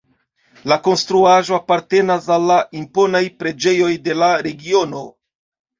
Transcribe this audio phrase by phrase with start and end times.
[0.71, 5.07] La konstruaĵo apartenas al la imponaj preĝejoj de la regiono.